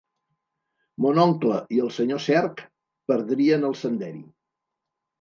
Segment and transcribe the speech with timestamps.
[1.05, 2.65] Mon oncle i el senyor Cerc
[3.13, 4.29] perdrien el senderi.